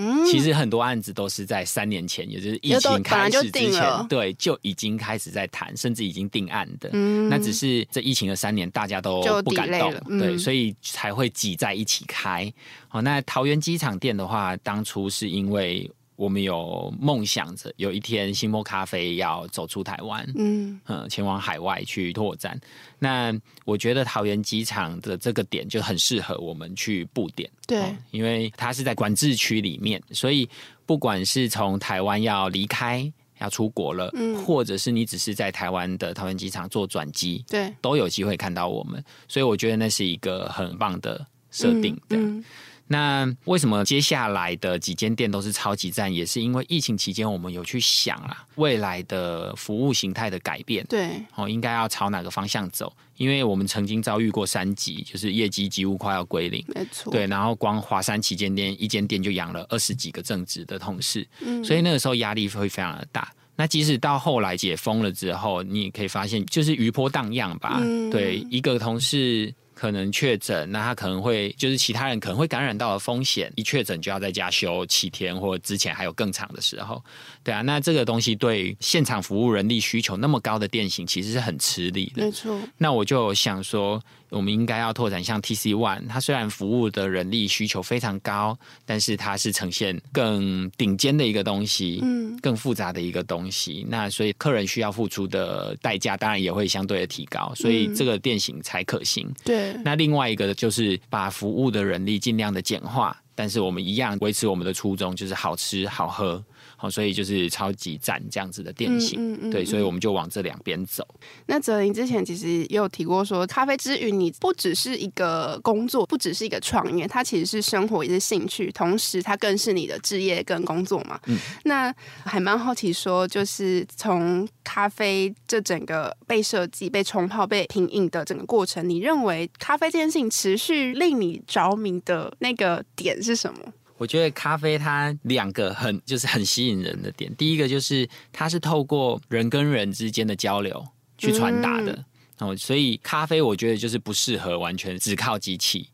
[0.00, 6.88] 嗯，其实很多案子都是在三年前，也就是疫情开始之前，对，就已经开始在谈，甚至已经定案的。
[6.94, 12.50] 嗯，那只是这疫情的三年，大家都不敢动，嗯、对，所以才会挤在一起开。
[12.88, 15.90] 好，那桃园机场店的话，当初是因为。
[16.20, 22.60] 我们有梦想着有一天星波咖啡要走出台湾，嗯，嗯，前往海外去拓展。
[22.98, 30.46] 那我觉得桃园机场的这个点就很适合我们去布点，对，因为它是在管制区里面，所以
[30.84, 39.02] 不管是从台湾要离开要出国了，嗯，或者是你只是在台湾的桃园机场做转机，对，都有机会看到我们。
[39.26, 42.18] 所以我觉得那是一个很棒的设定，对。
[42.18, 42.44] 嗯嗯
[42.92, 46.12] 那为什么接下来的几间店都是超级站？
[46.12, 52.92] 也是因为疫情期间，我们有去想啊，未来的服务形态的改变，对，哦，应该要朝哪个方向走？
[53.16, 63.32] 因为我们曾经遭遇过三级，就是业绩几乎快要归零，没错，对，然后光华山旗舰店一间店就养了二十几个正职的同事，嗯，所以那个时候压力会非常的大。
[63.54, 69.54] 那即使到后来解封了之后，你也可以发现，就是余波荡漾吧，嗯，对，一个同事。
[69.80, 77.02] 可能确诊，那他可能会就是其他人可能会感染到的风险，一确诊就要在家休七天，或之前还有更长的时候，
[77.42, 82.22] 对啊，那这个东西对现场服务人力需求那么高的店型，其实是很吃力的。
[82.22, 82.60] 没错。
[82.76, 83.98] 那我就想说。
[84.30, 93.84] 我们应该要拓展像 TC One，它虽然服务的人力需求非常高，但是它是呈现更顶尖的一个东西，嗯，更复杂的一个东西。
[93.88, 99.26] 那所以客人需要付出的代价，当然也会相对的提高，所以这个店型才可行。
[99.28, 99.72] 嗯、对。
[99.84, 106.42] 那另外一个就是把服务的人力尽量的简化，但是我们一样维持我们的初衷，就是好吃好喝。
[106.80, 111.06] 好，所以就是超级赞这样子的店型，嗯嗯嗯、对，所以我们就往这两边走。
[111.44, 121.20] 那泽林之前其实也有提过说，咖啡之于你不只是一个工作，不只是一个创业，它其实是生活，也是兴趣，同时它更是你的职业跟工作嘛。
[121.26, 133.60] 嗯，那还蛮好奇说，就是从咖啡这整个被设计、被冲泡、被品饮的整个过程，你认为咖啡这件事情持续令你着迷的那个点是什么？
[134.00, 140.82] 我觉得咖啡它两个很就是很吸引人的点，第一个就是它是透过人跟人之间的交流
[141.18, 142.02] 去传达的，
[142.38, 145.90] 哦，所以咖啡我觉得就是不适合完全只靠机器。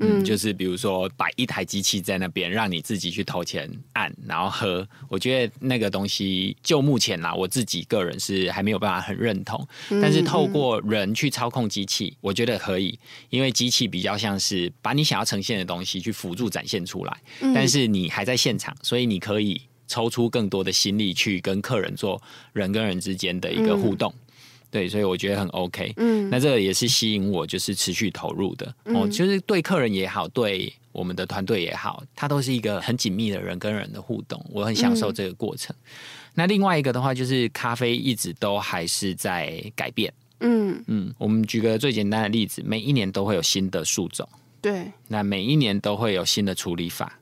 [0.00, 4.86] 嗯，就是比如说摆一台机器在那边，让你自己去投钱按，然后喝。
[5.08, 9.66] 我觉得那个东西就目前啦，我自己个人是还没有办法很认同。
[10.02, 12.98] 但是透过人去操控机器，我觉得可以，
[13.30, 17.20] 因为机器比较像是把你想要呈现的东西去辅助展现出来，
[17.54, 24.14] 但是你还在现场，所以你可以抽出更多的心力去跟客人做人跟人之间的一个互动。
[24.70, 25.92] 对，所以我觉得很 OK。
[25.96, 28.74] 嗯，那这个也是吸引我，就是持续投入的。
[28.84, 35.74] 嗯、哦，就是对客人也好，对我们的团队也好，它都是一个很紧密的人跟人的互动，我很享受这个过程。
[35.74, 35.90] 嗯、
[36.34, 40.12] 那另外一个的话，就是咖啡一直都还是在改变。
[40.40, 44.28] 嗯嗯，我们举个最简单的例子，每一年都会有新的树种。
[44.60, 47.18] 对，那每一年都会有新的处理法。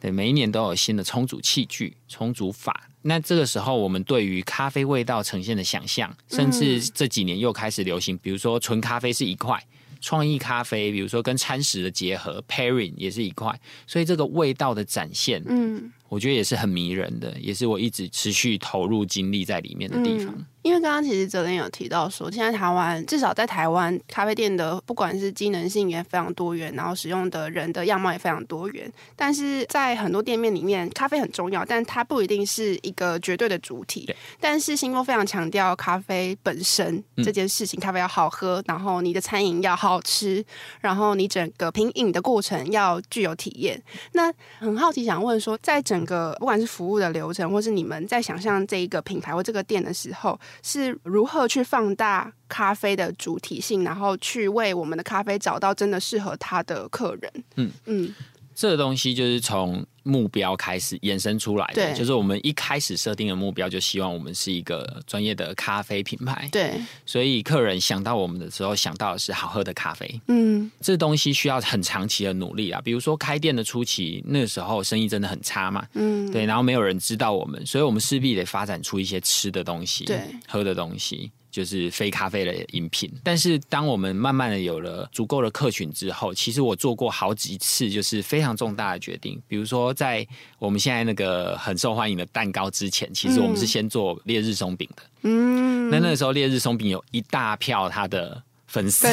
[0.00, 2.88] 对，每一年都有新的充足器具、充足法。
[3.08, 9.62] 那这个时候，我们对于咖啡味道呈现的想象，甚至这几年又开始流行，比如说纯咖啡是一块，
[10.00, 20.34] 创意咖啡，比如说跟餐食的结合，pairing 也是一块，所以这个味道的展现，嗯，我觉得也是很迷人的，也是我一直持续投入精力在里面的地方。
[20.34, 28.92] 嗯因为刚刚其实哲霖有提到说，现在台湾至少在台湾咖啡店的不管是机能性也非常多元，然后使用的人的样貌也非常多元。
[29.14, 34.12] 但是在很多店面里面，咖啡很重要，但它不一定是一个绝对的主体。
[34.40, 40.44] 但是星波非常强调咖啡本身这件事情，嗯、咖啡要好喝，然后你的餐饮要好吃，
[40.80, 43.80] 然后你整个品饮的过程要具有体验。
[44.14, 57.32] 那很好奇想问说，在整个不管是服务的流程，或是你们在想象这一个品牌或这个店的时候，是如何去放大咖啡的主体性，然后去为我们的咖啡找到真的适合他的客人。
[57.56, 58.14] 嗯嗯，
[58.54, 66.48] 这个东西就是从目标开始衍生出来的，对就是我们一开始设定的目标，就希望我们是一个专业的咖啡品牌。
[66.52, 70.20] 对，所以客人想到我们的时候，想到的是好喝的咖啡。
[70.28, 72.80] 嗯，这东西需要很长期的努力啊。
[72.80, 75.84] 比如说开店的初期，那个时候生意真的很差嘛。
[75.94, 81.32] 嗯，对，然后没有人知道我们，所以我们势必得发展出一些吃的东西，对，喝的东西。
[81.48, 83.10] 就是非咖啡的饮品。
[83.24, 90.24] 但是当我们慢慢的有了足够的客群之后，其实我做过好几次就是非常重大的决定，比如说在
[90.60, 95.02] 我们现在那个很受欢迎的蛋糕之前，其实我们是先做烈日松饼的。
[95.22, 99.08] 嗯，那那个时候烈日松饼有一大票他的粉丝，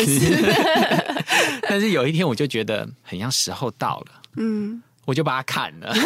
[1.67, 5.91] 但是有一天我就觉得很像时候到了，嗯，我就把它砍了。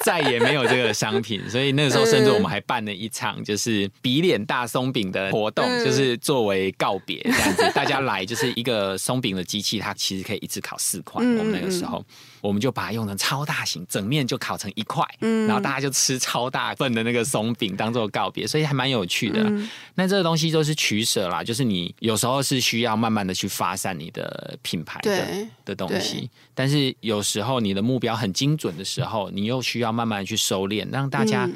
[0.00, 11.24] 再也没有这个商品，所以那个时候甚至我们还办了一场就是比脸大松饼的活动，就是作为告别这样子， 大家来就是一个松饼的机器，它其实可以一次烤四块。
[11.24, 12.04] 我们那个时候，
[12.44, 19.50] 我们就把它用成超大型，整面就烤成一块，然后大家就吃超大份的那个松饼当做告别，所以还蛮有趣的。
[19.94, 31.48] 那这个东西都是取舍啦，就是你有时候是需要慢慢的去发散你的品牌的的东西，但是有时候你的目标很精准的时候，你又需要慢慢去收敛，让大家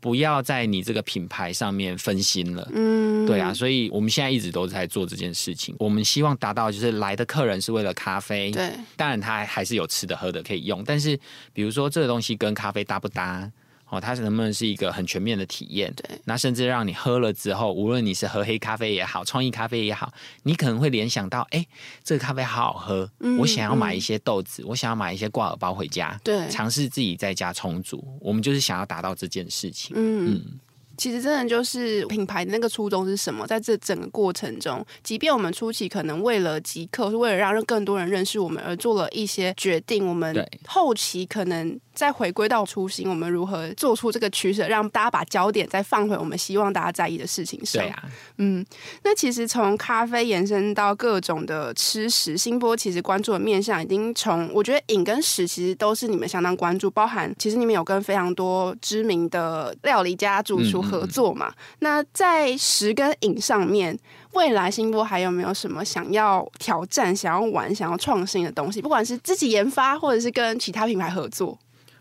[0.00, 2.68] 不要在你这个品牌上面分心了。
[2.72, 5.76] 嗯，对啊，所以我们现在一直都在做这件事情。
[5.78, 11.18] 我们希望达到就是来的客人是为了咖啡，对，当然他还是有吃的喝的可以用，但是
[11.52, 13.50] 比如说这个东西跟咖啡搭不搭？
[13.90, 15.92] 哦，它是能不能是一个很全面的体验？
[15.94, 20.12] 对，那甚至让你喝了之后，无论你是喝黑咖啡也好，创意咖啡也好，
[20.44, 21.68] 你可能会联想到，哎、欸，
[22.02, 28.02] 这个咖啡好好喝，嗯、我想要买一些豆子，嗯、我想要买一些挂耳包回家，对，尝试自己在家冲煮。
[28.20, 30.34] 我们就是想要达到这件事情，嗯。
[30.34, 30.60] 嗯
[31.00, 33.46] 其实真的就是品牌的那个初衷是什么？
[33.46, 47.82] 在这整个过程中，即便我们初期可能为了即刻，是为了让更多人认识我们而做了一些决定，我们后期可能再回归到初心，我们如何做出这个取舍，让大家把焦点再放回我们希望大家在意的事情上。
[47.82, 48.02] 对啊，
[48.36, 48.62] 嗯，
[49.02, 60.89] 那其实从咖啡延伸到各种的吃食，新波其实关注的面向已经从我觉得饮跟食其实都是你们相当关注，包含其实你们有跟非常多知名的料理家主厨。
[60.90, 61.52] 合作嘛？
[61.78, 63.96] 那在食跟影上面，
[64.32, 68.82] 未来新波还有没有什么想要挑战、想要玩、想要创新的东西？
[68.82, 71.56] 不管是自己研发，或者是跟其他品牌合作。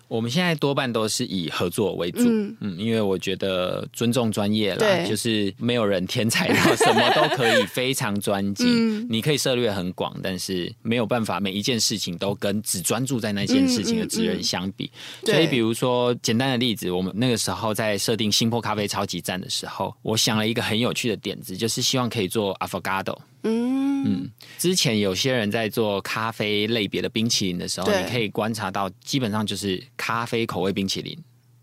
[0.10, 14.90] 我们现在多半都是以合作为主，嗯，嗯，因为我觉得尊重专业啦，就是没有人天才到什么都可以非常专精，嗯、你可以涉猎很广，但是没有办法每一件事情都跟只专注在那件事情的职人相比。
[15.24, 23.16] 所以，比如说简单的例子，我们那个时候在设定新坡咖啡超级站的时候，我想了一个很有趣的点子，就是希望可以做 Affogato。
[23.44, 23.80] 嗯。
[24.06, 24.29] 嗯，
[24.60, 31.18] 之前有些人在做咖啡类别的冰淇淋的时候，你可以观察到，基本上就是咖啡口味冰淇淋。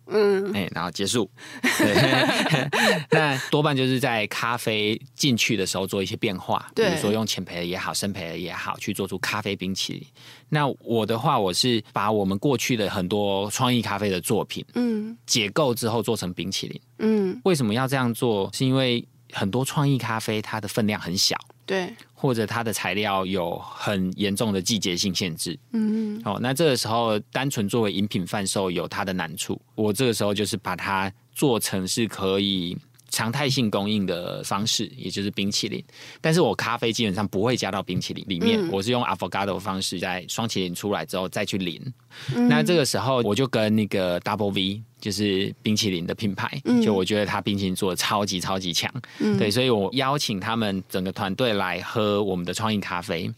[0.09, 1.29] 嗯，哎，然后结束。
[1.61, 1.93] 对
[3.11, 10.07] 那多半就是在咖啡进去的时候做一些变化，比如说用浅焙的也好，深焙的也好，去做出咖啡冰淇淋。
[10.49, 16.81] 那我的话，我是把我们过去的很多创意咖啡的作品，嗯，解构之后做成冰淇淋。
[17.01, 18.49] 嗯，为什么要这样做？
[18.55, 21.37] 是因为很多创意咖啡它的分量很小。
[21.67, 29.61] 对，或者它的材料有很严重的季节性限制，嗯，哦，那这个时候单纯作为饮品贩售有它的难处。
[29.75, 32.79] 我这个时候就是把它做成是可以
[33.17, 35.83] 常态性供应的方式，也就是冰淇淋。
[36.21, 41.81] 但是我咖啡基本上不会加到冰淇淋里面，嗯、我是用 Affogato 方式在双淇淋出来之后再去淋。
[42.35, 44.83] 嗯、那这个时候我就跟那个 Double V。
[44.99, 53.31] 就是冰淇淋的品牌，就我觉得他冰淇淋做的超级超级强，嗯、对，所以我邀请他们整个团队来喝我们的创意咖啡。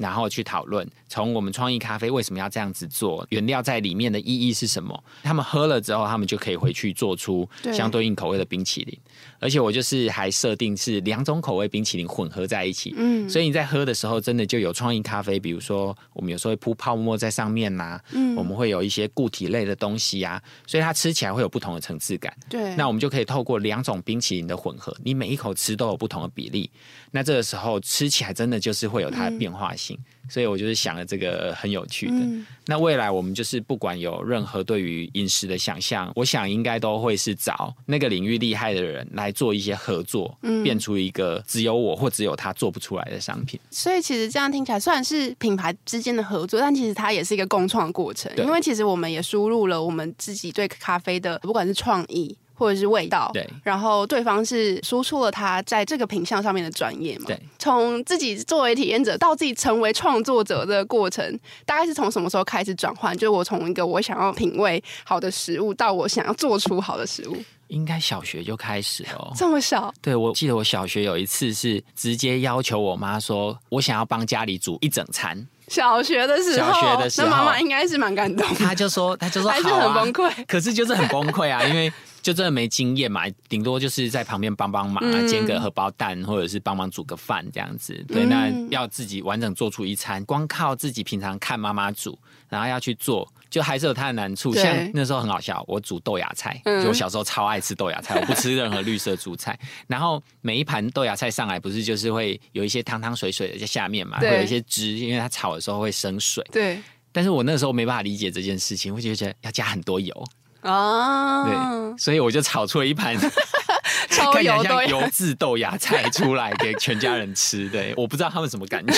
[0.00, 5.04] 然后去讨论，从我们创意咖啡为什么要这样子做，原料在里面的意义是什么？
[5.22, 8.98] 他们喝了之后，他们就可以回去做出相对应口味的冰淇淋。
[9.40, 22.36] 对而且我就是还设定是两种口味冰淇淋混合在一起，嗯，所以你在喝的时候，真的就有创意咖啡，比如说我们有时候会铺泡沫在上面呐、啊，嗯，我们会有一些固体类的东西啊，所以它吃起来会有不同的层次感。
[22.48, 26.70] 对，那我们就可以透过两种冰淇淋的混合，你每一口吃都有不同的比例，
[27.10, 29.98] 那这个时候吃起来真的就是会有它的变化性。
[29.98, 32.12] 嗯所以我就是想了这个很有趣的。
[32.14, 43.58] 嗯、那未来我们就是不管有任何对于饮食的想象，我想应该都会是找那个领域厉害的人来做一些合作，嗯、变出一个只有我或只有他做不出来的商品。
[43.70, 48.30] 所以其实这样听起来，虽然是品牌之间的合作，但其实它也是一个共创过程。
[48.36, 52.36] 因为其实我们也输入了我们自己对咖啡的，不管是创意。
[52.60, 57.24] 或者是味道，对，然后对方是输出了他在这个品相上面的专业嘛？
[57.26, 63.16] 对，从自己作为体验者到自己成为创作者的过程，大概是从什么时候开始转换？
[63.16, 67.36] 就是我从一个我想要品味好的食物，到我想要做出好的食物，
[67.68, 69.90] 应该小学就开始哦，这么小？
[70.02, 75.48] 对，我记得我小学有一次是直接要求我妈说，我想要帮家里煮一整餐。
[75.68, 78.44] 小学的时候，小学的时候，那妈妈应该是蛮感动。
[78.56, 80.28] 她就说，她就说，还是很崩溃。
[80.48, 87.94] 可是就是很崩溃啊，因为就真的没经验嘛，顶多就是在旁边帮帮忙啊，煎个荷包蛋，或者是帮忙煮个饭这样子。
[88.08, 94.54] 对，那要自己完整做出一餐，光靠自己平常看妈妈煮，然后要去做，就还是有它的难处。
[94.54, 99.58] 像那时候很好笑，我煮豆芽菜，就我小时候超爱吃豆芽菜，我不吃 任何绿色蔬菜。
[99.86, 106.44] 然后每一盘豆芽菜上来，不是就是会有一些汤汤水水的在下面嘛，会有一些汁，因为它炒的时候会生水。
[106.52, 106.78] 对。
[107.12, 110.14] 但是我那时候没办法理解这件事情，我就觉得要加很多油。
[110.62, 113.16] 哦，对，所以我就炒出了一盘
[114.10, 117.68] 超油像油渍豆芽菜出来给全家人吃。
[117.70, 118.92] 对，我不知道他们什么感觉。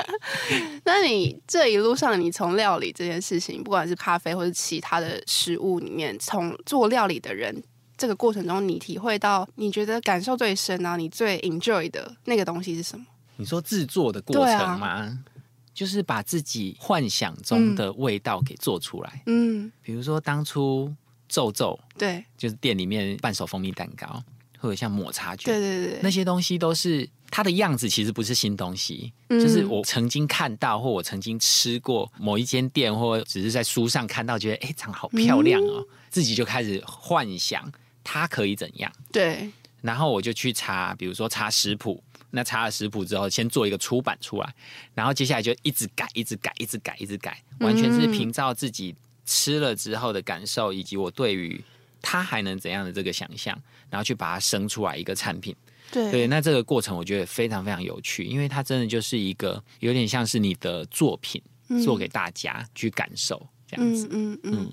[0.84, 7.62] 那你这一路上，你从料理这件事情，不管是咖啡或是其他的食物里面，从做料理的人
[7.96, 13.04] 这个过程中，你体会到你觉得感受最深啊，你最 enjoy 的那个东西是什么？
[13.36, 15.18] 你说制作的过程吗？
[15.76, 19.22] 就是把自己幻想中的味道给做出来。
[19.26, 20.90] 嗯，比如说当初
[21.28, 24.24] 皱皱，对，就是店里面半熟蜂蜜蛋糕，
[24.58, 37.70] 或者像抹茶卷，对对对，那些东西都是它的样子，其实不是新东西，嗯、就是我曾经看到或我曾经吃过某一间店，或只是在书上看到，觉得哎，长得好漂亮哦，嗯、自己就开始幻想
[38.02, 38.90] 它可以怎样。
[39.12, 39.50] 对，
[39.82, 42.02] 然后我就去查，比如说查食谱。
[42.30, 44.54] 那查了食谱之后，先做一个出版出来，
[44.94, 51.62] 然后接下来就一直改，一直改，一直改，一直改，完全是凭照自己吃了之后的感受，以及我对于
[52.02, 53.56] 它还能怎样的这个想象，
[53.90, 55.54] 然后去把它生出来一个产品。
[55.90, 61.40] 对，对，那这个过程我觉得非常非常有趣，因为它真的就是一个有点像是你的作品，
[61.84, 63.36] 做给大家去感受。
[63.40, 64.72] 嗯嗯嗯嗯，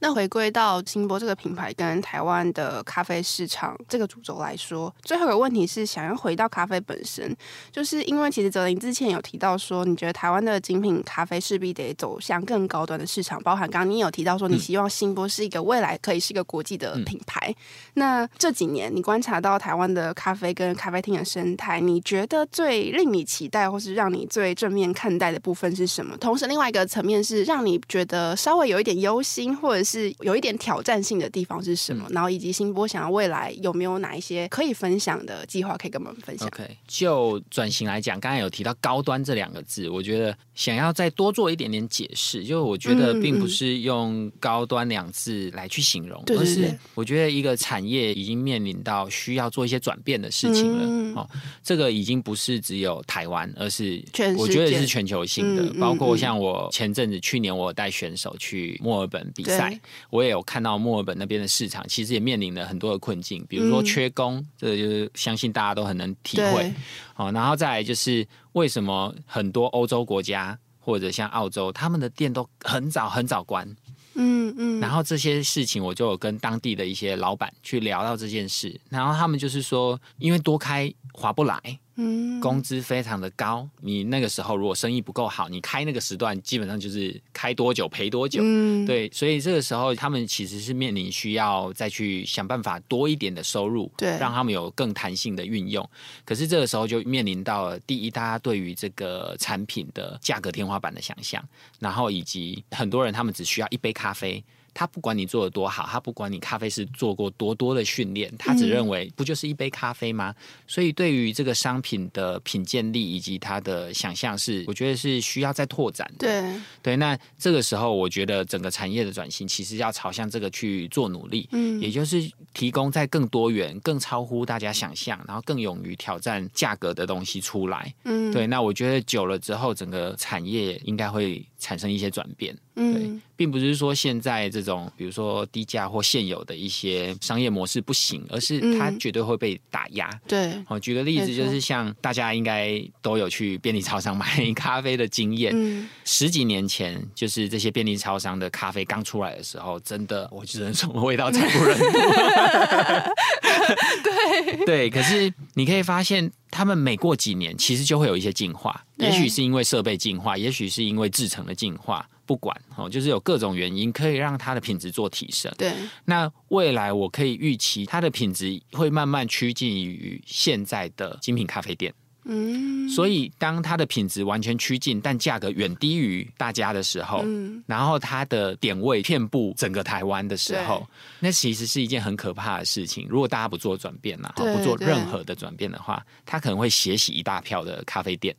[0.00, 7.34] 那回归到新波这个品牌跟台湾的咖啡市场这个主轴来说，最后一个问题是想要回到咖啡本身，
[7.72, 17.48] 就是因为其实泽林之前有提到说，你觉得台湾的精品咖啡势必得走向更高端的市场，包含刚刚你有提到说，你希望新波是一个未来可以是一个国际的品牌。
[17.48, 17.56] 嗯、
[17.94, 26.14] 那这几年你观察到台湾的咖啡跟咖啡厅的生态，你觉得最令你期待或是让你最正面看待的部分是什么？
[26.18, 28.33] 同时，另外一个层面是让你觉得。
[28.36, 32.04] 稍微有一点忧心，或者是有一点挑战性的地方是什么？
[32.08, 42.44] 嗯、然后以及新波想要未来有没有哪一些可以分享的计划可以跟我们分享？OK，就转型来讲，刚才有提到高端这两个字，我觉得想要再多做一点点解释。
[42.44, 50.84] 就我觉得并不是用高端两字来去形容，嗯嗯、而是我觉得一个产业已经面临到需要做一些转变的事情了。
[50.84, 51.28] 嗯、哦，
[51.62, 54.02] 这个已经不是只有台湾，而是
[54.36, 58.34] 我觉得是全球性的，包括像我前阵子去年我有带选手。
[58.34, 66.72] 走去墨尔本比赛，我也有看到墨尔本那边的市场，其实也面临了很多的困境，比如说缺工，嗯、这个就是相信大家都很能体会。
[67.12, 73.68] 好，然后再来就是为什么很多欧洲国家或者像澳洲，他们的店都很早很早关。
[74.14, 81.60] 嗯嗯，然后这些事情我就有跟当地的一些老板去聊到这件事，然后他们就是说，因为多开划不来。
[81.96, 88.40] 嗯，工资非常的高，你那个时候如果生意不够好，你开那个时段基本上就是开多久赔多久。
[88.42, 95.88] 嗯，对，所以这个时候他们其实是面临需要再去想办法多一点的收入，对，让他们有更弹性的运用。
[96.24, 101.42] 可是这个时候就面临到了第一，大家对于这个产品的价格天花板的想象，
[101.78, 104.42] 然后以及很多人他们只需要一杯咖啡。
[104.74, 110.34] 他不管你做的多好，他不管你咖啡师做过多多的训练，他只认为不就是一杯咖啡吗？
[110.36, 116.26] 嗯、所以对于这个商品的品鉴力以及他的想象是，我觉得是需要再拓展的。
[116.26, 127.94] 对对，那这个时候我觉得整个产业的转型其实要朝向这个去做努力，嗯，也就是提供在更多元、更超乎大家想象，然后更勇于挑战价格的东西出来。
[128.04, 132.54] 嗯，对，那我觉得久了之后，整个产业应该会产生一些转变。
[132.76, 140.10] 嗯，对，并不是说现在这种，比如说低价或现有的一些商业模式不行，而是它绝对会被打压。
[140.28, 145.52] 对，我，举个例子，就是像大家应该都有去便利超商 买咖啡的经验。
[145.54, 151.84] 嗯，十几年前，就是这些便利超商的咖啡刚出来的时候，真的，我只能说味道惨不忍睹。
[154.02, 158.84] 对对，可是你可以发现，他们每过几年，其实就会有一些进化。
[158.96, 162.08] 也许是因为设备进化，也许是因为制成的进化。
[162.26, 165.52] 不管哦，就是有各种原因可以让它的品质做提升。
[165.58, 165.74] 对，
[166.06, 171.92] 那未来我可以预期它的品质会慢慢趋近于现在的精品咖啡店。
[172.24, 180.86] 嗯，所以当它的品质完全趋近，但价格远低于大家的时候，嗯，然后它的点位遍布整个台湾的时候，
[181.20, 183.06] 那其实是一件很可怕的事情。
[183.08, 188.34] 如果大家不做转变呢，不做任何的转变的话，它可能会血洗一大票的咖啡店。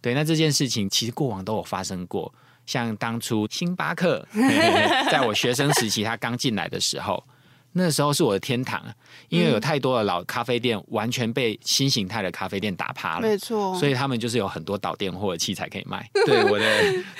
[0.00, 2.32] 对，那这件事情其实过往都有发生过。
[2.66, 4.26] 像当初星巴克，
[5.10, 7.24] 在我学生时期，他刚进来的时候，
[7.72, 8.82] 那时候是我的天堂，
[9.28, 16.08] 因为有太多的老咖啡店完全被新形态的咖啡店打趴了，没错，所以他们就是有很多导电或者器材可以卖。
[16.26, 16.64] 对，我的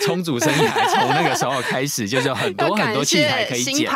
[0.01, 3.90] 充足生涯从那个时候开始，就是有很多很多器材可以捡。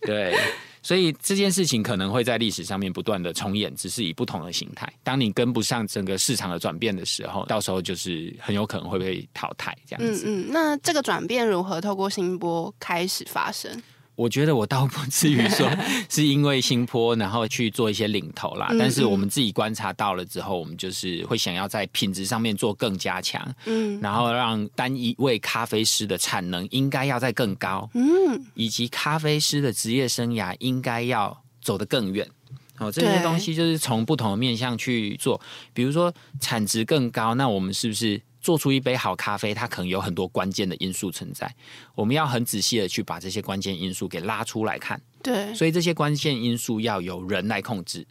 [0.00, 0.36] 对。
[0.84, 4.92] 所以这件事情可能会在历史上面不断的重演，只是以不同的形态。
[5.04, 10.24] 当你跟不上整个市场的转变的时候，到时候就是很有可能会被淘汰这样子。
[10.26, 13.80] 嗯嗯，那这个转变如何透过新波开始发生？
[14.22, 15.68] 我觉得我倒不至于说
[16.08, 18.68] 是因为新坡，然后去做一些领头啦。
[18.78, 32.24] 但是我们自己观察到了之后，我们就是会想要在品质上面做更加强，嗯，然后让单一位咖啡师的产能应该要再更高，嗯，以及咖啡师的职业生涯应该要走得更远。
[32.78, 35.40] 哦，这些东西就是从不同的面向去做，
[35.74, 38.20] 比如说产值更高，那我们是不是？
[38.42, 41.54] 做出一杯好咖啡，它可能有很多关键的因素存在，
[41.94, 45.00] 我们要很仔细的去把这些关键因素给拉出来看。
[45.22, 48.04] 对，所以这些关键因素要由人来控制，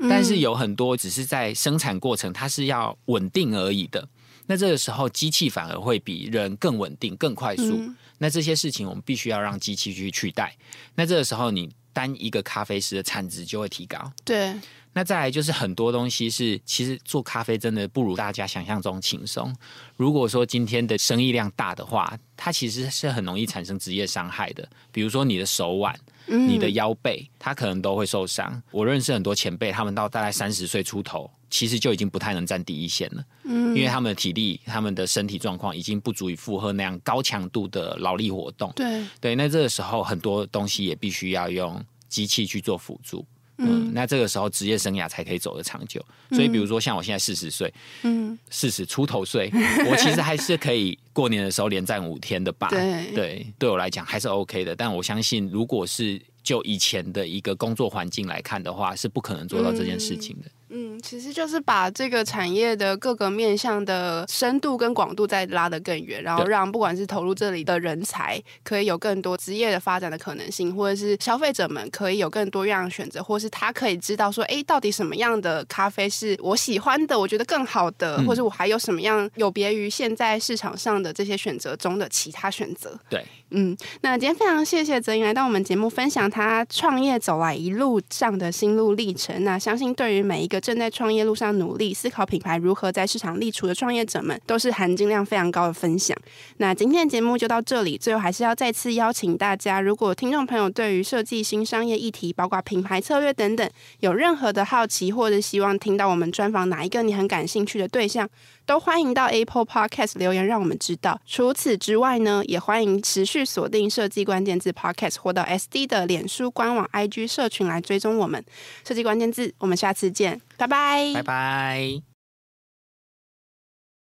[0.00, 4.08] 但是有很多只是在生产过程，它是要稳定而已的。
[4.46, 7.76] 那这个时候，机器反而会比人更稳定、更快速。
[7.78, 7.96] 嗯。
[8.18, 10.56] 那这些事情我们必须要让机器去取代。
[10.96, 14.12] 那这个时候，你单一个咖啡师的产值就会提高。
[14.24, 14.52] 对。
[14.92, 19.54] 那再来就是很多东西是，其实做咖啡真的不如大家想象中轻松。
[19.96, 24.68] 如果说今天的生意量大的话，它其实是很容易产生职业伤害的。
[24.90, 28.60] 比如说你的手腕、你的腰背，它可能都会受伤。
[28.72, 33.24] 我认识很多前辈，他们到大概三十岁出头，其实就已经不太能站第一线了。
[33.44, 38.72] 嗯，因为他们的体力、他们的身体状况已经不足以负荷那样高强度的劳力活动。
[38.74, 43.24] 对对，那这个时候很多东西也必须要用机器去做辅助。
[43.60, 46.04] 嗯，那这个时候职业生涯才可以走得长久。
[46.30, 49.50] 所以，比如说像我现在四十岁，嗯，四十出头岁，
[49.90, 52.68] 我其实还是可以过年的时候连战五天的吧。
[52.70, 54.74] 对，对，对我来讲还是 OK 的。
[54.74, 60.46] 但我相信，如果是就以前的一个工作环境来看的话，是不可能做到这件事情的。
[60.46, 60.59] 嗯，
[61.02, 82.96] 其实就是把这个产业的各个面向的深度跟广度再拉得更远，然后让不管是投入这里的人才可以有更多职业的发展的可能性，或者是消费者们可以有更多样的选择，或是他可以知道说，哎，到底什么样的咖啡是我喜欢的，我觉得更好的，或者我还有什么样有别于现在市场上的这些选择中的其他选择。
[83.08, 89.42] 对，嗯，那今天非常谢谢泽吟来到我们节目分享他创业走来一路上的心路历程。
[89.42, 96.16] 那相信对于每一正在创业路上努力思考品牌如何在市场立足的创业者们，都是含金量非常高的分享。
[96.58, 103.68] 那今天的节目就到这里，最后还是要再次邀请大家，如果听众朋友对于设计新商业议题，包括品牌策略等等，
[104.00, 108.28] 有任何的好奇，或者希望听到我们专访哪一个你很感兴趣的对象，
[108.70, 111.20] 都欢迎到 Apple Podcast 留言，让我们知道。
[111.26, 118.44] 除此之外呢，也欢迎持续锁定设计关键字 Podcast，或到 SD 的脸书官网、IG 社群来追踪我们
[118.86, 119.52] 设计关键字。
[119.58, 120.40] 我们下次见。
[120.56, 122.09] 拜拜，拜拜。